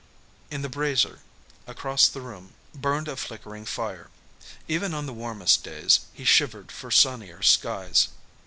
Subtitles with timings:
[0.49, 1.19] In the brasier,
[1.67, 4.09] across the room, burned a flickering fire.
[4.67, 8.07] Even on the warmest days he shivered for sunnier skies.